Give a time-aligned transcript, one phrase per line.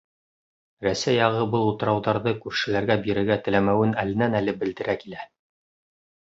[0.85, 5.29] Рәсәй яғы был утрауҙарҙы күршеләргә бирергә теләмәүен әленән-әле белдерә килә.